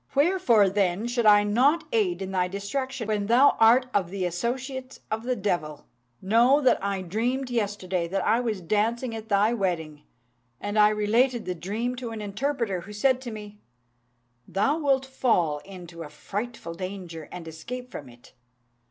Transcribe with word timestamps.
Wherefore, 0.15 0.67
then, 0.67 1.05
should 1.07 1.27
I 1.27 1.43
not 1.43 1.83
aid 1.93 2.23
in 2.23 2.31
thy 2.31 2.47
destruction 2.47 3.07
when 3.07 3.27
thou 3.27 3.55
art 3.59 3.85
of 3.93 4.09
the 4.09 4.25
associates 4.25 4.99
of 5.11 5.21
the 5.21 5.35
devil? 5.35 5.85
Know 6.23 6.59
that 6.59 6.83
I 6.83 7.03
dreamt 7.03 7.51
yesterday 7.51 8.07
that 8.07 8.25
I 8.25 8.39
was 8.39 8.61
dancing 8.61 9.13
at 9.15 9.29
thy 9.29 9.53
wedding, 9.53 10.01
and 10.59 10.79
I 10.79 10.89
related 10.89 11.45
the 11.45 11.53
dream 11.53 11.95
to 11.97 12.09
an 12.09 12.19
interpreter, 12.19 12.81
who 12.81 12.93
said 12.93 13.21
to 13.21 13.29
me, 13.31 13.59
'Thou 14.47 14.79
wilt 14.79 15.05
fall 15.05 15.59
into 15.65 16.01
a 16.01 16.09
frightful 16.09 16.73
danger, 16.73 17.29
and 17.31 17.47
escape 17.47 17.91
from 17.91 18.09
it.' 18.09 18.33